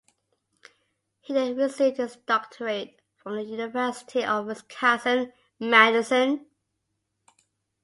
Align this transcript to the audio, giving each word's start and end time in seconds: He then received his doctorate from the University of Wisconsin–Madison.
He 1.19 1.31
then 1.31 1.55
received 1.57 1.97
his 1.97 2.15
doctorate 2.15 2.99
from 3.17 3.35
the 3.35 3.43
University 3.43 4.23
of 4.23 4.47
Wisconsin–Madison. 4.47 6.47